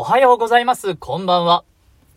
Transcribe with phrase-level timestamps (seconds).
[0.00, 0.94] おはようございます。
[0.94, 1.64] こんばんは。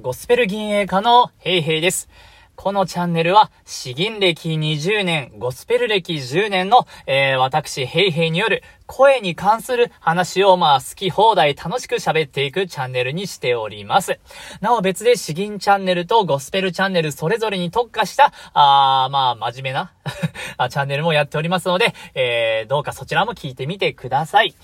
[0.00, 2.08] ゴスペル銀営家のヘイヘイです。
[2.56, 14.18] このチャンネルは、詩吟歴20年、ゴスペル歴10年の、えー、私、ヘイヘイによる声に関する話を、まあ、好き放題楽しく喋っていくチャンネルにしております。
[14.62, 19.92] なお別で詩吟チャンネルとゴスペルチャンネルそれぞれに特化した、あまあ、真面目な
[20.70, 24.54] チャンネルもやっておりますので、えー、どうかそちらも聞いてみてください。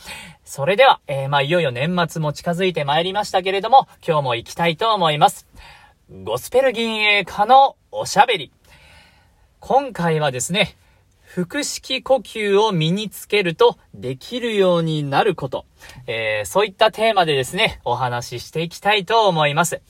[0.44, 5.46] それでは、えー、まあ、いよいよ年末も近づいてまいりましたけれども、今日も行きたいと思います。
[6.24, 8.50] ゴスペル銀営家のおしゃべり。
[9.60, 10.78] 今回はですね、
[11.34, 15.66] 腹式呼吸を身につけるとできるようになること。
[16.06, 19.82] えー、そういったテーマでですね、お話ししていきたいと思います。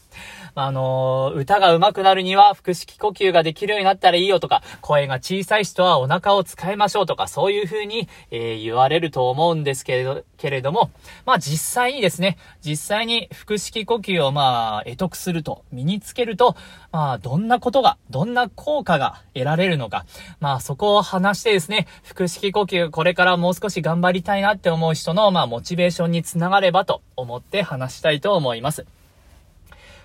[0.54, 10.90] あのー、歌が上手くなるには腹式呼吸ができるようになったらいいよとか、声が小さい人はお腹を使いましょうとか、そういう風に、えー、言われると思うんですけれど、けれども、
[11.24, 16.56] まあ実際にですね、実際に腹式呼吸をまあ、得得すると、身につけると、
[16.90, 20.04] まあ、どんなことが、どんな効果が得られるのか、
[20.40, 28.86] まあそこを話してですね、腹式呼吸、これからもう少し頑張りたいなって思う人の、まあ、モチベーションにつながればと思って話したいと思います。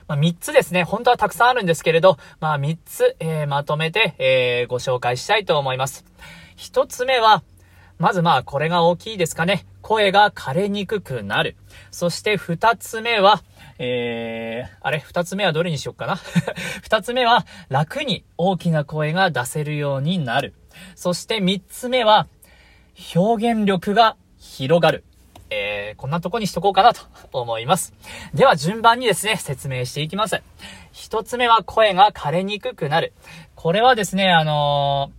[0.08, 0.84] まあ、3つですね。
[0.84, 6.06] 本当はたくさんあるんですけれど、まあ、3つ、えー、まとめて、えー、ご紹介したいと思います。
[6.58, 7.44] 1つ目は、
[7.98, 9.66] まずまあ、これが大きいですかね。
[9.82, 11.58] 声が枯れにくくなる。
[11.92, 13.42] そして2つ目は、
[13.80, 15.00] えー、あれ？
[15.00, 16.16] 二つ目はどれにしよっかな？
[16.82, 20.54] 二つ目は、楽に大きな声が出せるようになる。
[20.96, 22.28] そして三つ目は、
[23.16, 25.04] 表現力が広がる。
[25.88, 27.94] えー、こんなとこにしとこうかなと思います。
[28.34, 30.42] では順番にですね、説明していきます。
[30.92, 33.14] 一つ目は声が枯れにくくなる。
[33.56, 35.18] これはですね、あのー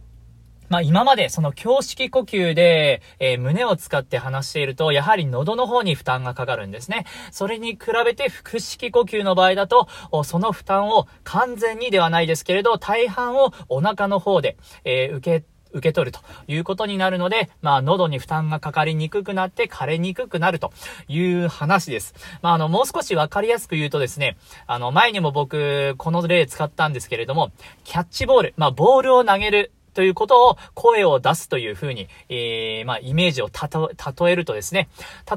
[0.69, 7.07] まあ今までその胸式呼吸で、えー、胸を使って話していると、やはり喉の方に負担がかかるんですね。
[7.31, 9.89] それに比べて腹式呼吸の場合だと、
[10.25, 20.73] その負担を完全にではないですけれど、大半をお腹の方で、えー、受け受け取るということになるので、まあ、喉に負担がかかりにくくなって枯れにくくなると
[21.09, 22.15] いう話です。
[22.43, 24.37] まあ、あの、もう少しわかりやすく言うとですね、
[24.67, 27.51] あの、前にも僕、この例使ったんですけれども、
[27.85, 33.91] キャッチボール、まあ、ボールを投げるということを声を出すという風に、えー、まあ、イメージをたと、
[34.21, 34.89] 例えるとですね、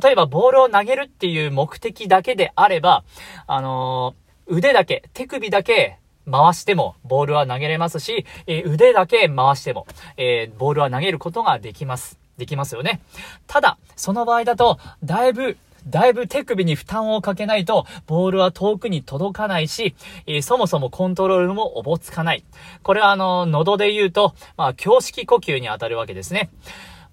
[0.04, 3.04] 例えばボールを投げるっていう目的だけであれば、
[3.48, 5.98] あのー、腕だけ、手首だけ
[6.30, 9.88] 回してもボールは投げれますし、え、腕だけ回しても、
[10.18, 12.20] え、ボールは投げることができます。
[12.38, 13.02] できますよね。
[13.48, 19.96] ただ、その場合だと、だいぶ、だいぶ手首に負担をかけないと、ボールは遠くに届かないし、
[20.28, 22.44] えー、そもそもコントロールもおぼつかない。
[22.84, 26.50] これはあの、喉で言うと、まあ、胸式呼吸に当たるわけですね。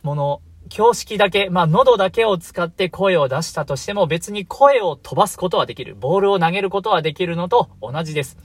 [0.03, 0.41] もの、
[0.77, 5.95] 胸式だけ、まあ、喉だけを使って声を出したとしても別に声を飛ばすことはできる。
[5.95, 8.37] ボールを投げることはできるのと同じです。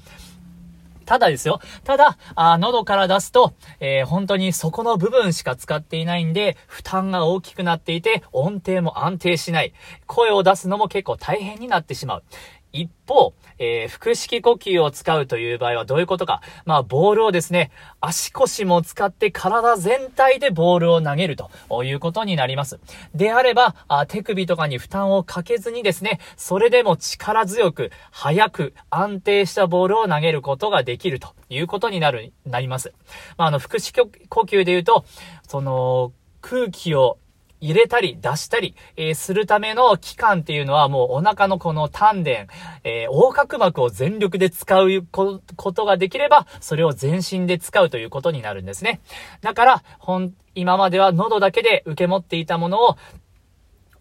[1.03, 1.59] ただですよ。
[1.83, 9.73] ただ、あ喉から出すと、えー、本当にそこの部分しか使っていないんで、負担が大きくなっていて、音程も安定しない。
[10.07, 12.23] 声を出すのも結構大変になってしまう。
[12.73, 16.41] 一方、えー、腹式呼吸を使うという場合はどういうことか。
[16.65, 22.79] まあ、ボールをですね、足腰も使って体全体でボールを投げるということになります。
[23.13, 32.91] であれば、あ手首とかに負担をかけずにですね、それでも力強く、速く、安定したボールを投げることができるということになる、なります。
[33.37, 35.05] まあ、あの、腹式呼吸で言うと、
[35.47, 36.11] その、
[36.41, 37.19] 空気を
[37.63, 45.39] 入れたり出したり、えー、するための期間っていうのはもうお腹のこの丹田、えー、横隔膜を全力で使うこ
[45.73, 48.99] とができれば、それを全身で使うということになるんですね。
[49.41, 52.97] だから、ほん、今までは喉だけで受け持っていたものを、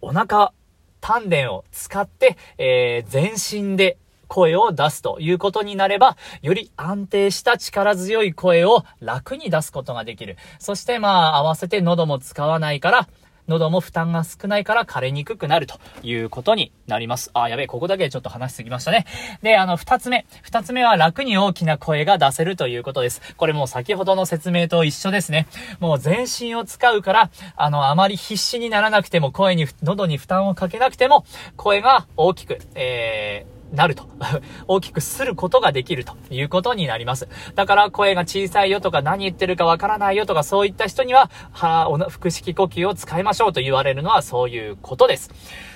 [0.01, 0.53] お腹、
[1.01, 3.97] 丹田を使って、えー、全身で
[4.27, 10.37] 声を出すということになれば、より安定した力強い声を楽に出すことができる。
[10.59, 13.09] そしてまあ、合わせて喉も使わないから、
[13.49, 17.31] 喉も負担が少ないから枯れにくくなるということになります。
[17.35, 19.07] あ、やべえ、ここだけちょっと話しすぎましたね。
[19.43, 20.27] で、あの、二つ目。
[20.43, 23.21] 二つ目は楽に大きな声が出せるということです。
[23.37, 25.47] これもう先ほどの説明と一緒ですね。
[25.81, 31.25] もう全身を使うから、あの、あまり必死にならなくても、声に、喉に負担をかけなくても、
[31.57, 34.07] 声が大きく、えー、なると。
[34.69, 37.29] 大きくすることができるということになります。
[37.55, 45.31] だから声が小さいよとか何言ってるかわからないよとかそういった人には、は、腹式呼吸を使いましょうと言われるのはそういうことです。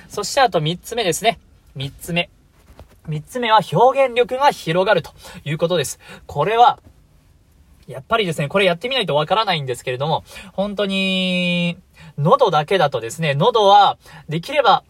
[0.09, 1.39] そしてあと3つ目ですね。
[1.77, 2.31] 3つ目。
[3.09, 5.13] 3つ目は表現力が広がると
[5.45, 5.99] いうことです。
[6.27, 6.81] これは、
[7.87, 11.79] やっぱりですね、これやってみないとわからないんですけれども、本当に、
[12.19, 13.97] 喉だけだとですね、喉は、
[14.29, 14.83] できれば、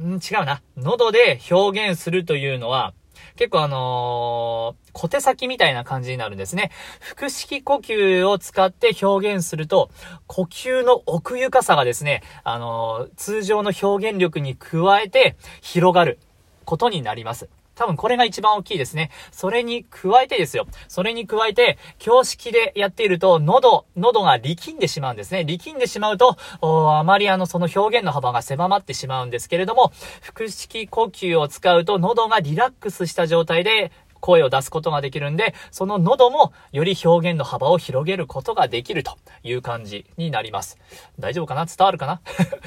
[0.00, 0.62] ん違うな。
[0.76, 2.94] 喉で表現するというのは、
[3.36, 6.70] 結構あのー、小手先みたいな感じになるんですね。
[7.16, 9.90] 腹式呼吸を使って表現すると、
[10.26, 16.18] 呼吸の奥ゆかさがですね、あのー、通常の表現力に加えて広がる
[16.64, 17.48] ことになります。
[17.74, 19.10] 多分これが一番大きいですね。
[19.30, 20.66] それに加えてですよ。
[20.88, 25.44] それに加えて、教式でやっていると、喉、喉が力んでしまうんですね。
[25.44, 29.92] 力んでしまうと、あまりあの、その表現の幅が狭まってしまうんですけれども、
[30.34, 33.92] 腹式呼吸を使うと喉がリラックスした状態で
[34.22, 40.78] 声を出すことができるんで、その喉もより表現の幅を広げることができるという感じになります。
[41.18, 41.66] 大丈夫かな？
[41.66, 42.20] 伝わるかな？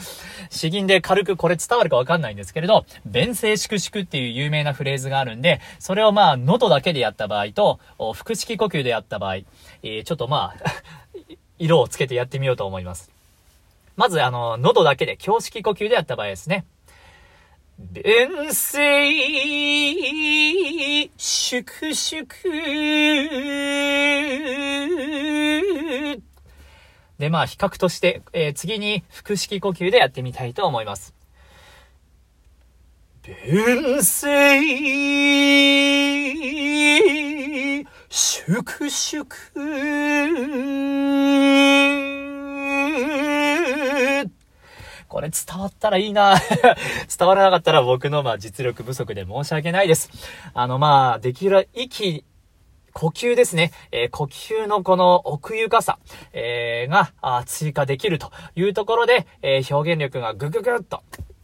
[0.51, 7.79] 詩吟で軽くこれ伝わるかわかんないんですけれど、弁声粛々っていう有名なフレーズがあるんで、それをまあ喉だけでやった場合と、
[8.13, 10.71] 腹式呼吸でやった場合、えー、ちょっとまあ
[11.57, 13.09] 色をつけてやってみようと思います。
[13.95, 16.65] まずあの、喉だけで、胸式呼吸でやった場合ですね。
[17.77, 19.11] 弁声、
[21.17, 22.27] 粛々。
[27.17, 31.13] で、まあ、比較として、えー、次に腹式呼吸でやってみたいと思います。
[33.23, 33.35] 弁
[34.03, 34.61] 声、
[38.09, 39.25] 粛々。
[45.15, 46.35] これ伝わったらいいな
[47.17, 50.11] 伝わらなかったら僕のまあ実力不足で申し訳ないです。
[50.53, 52.25] あのまあ、できる、息、
[52.91, 53.71] 呼吸ですね。
[53.93, 55.99] えー、呼吸のこの奥ゆかさ、
[56.33, 61.01] えー、が追加できるというところで、えー、表現力がぐぐぐっと、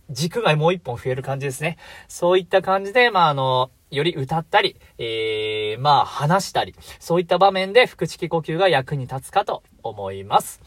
[0.10, 1.78] 軸がもう一本増える感じですね。
[2.10, 10.60] そういった感じで、まあ、あの、より歌ったり、えー、まあ、話したり、そういった場面で腹式呼吸が役に立つかと思います。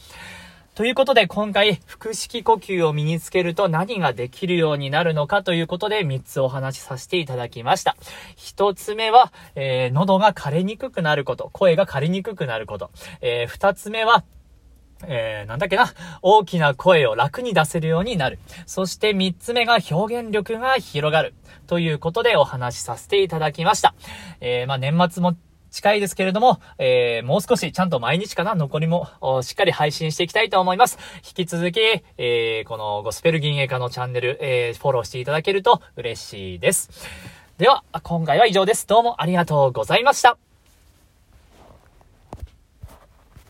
[0.75, 7.97] ということで今回腹式呼吸を身につけると何ができるようになるのかということで3つお話しさせていただきました。
[8.39, 11.49] 1つ目は、えー、喉が枯れにくくなること。
[11.53, 12.91] 声が枯れにくくなること。
[13.21, 14.25] えー、2つ目は、
[15.07, 15.93] えー、なんだっけな、
[16.23, 18.41] 大きな声を楽に出せるようになる。
[18.67, 21.35] そして3つ目が表現力が広がる。
[21.69, 23.95] ということでお話しさせていただきました。
[24.41, 25.37] えー、まあ、年末も
[25.75, 29.09] 近いですけれども、えー、もう少しちゃんと毎日かな、残りも
[29.43, 30.99] しっかり配信していきたいと思います。
[31.27, 31.81] 引き続き、
[32.17, 36.91] えー、このゴスペル銀営家のチャンネル、えー、フォローしていただけると嬉しいです。
[37.59, 38.87] では、今回は以上です。
[38.87, 40.44] どうもありがとうございました。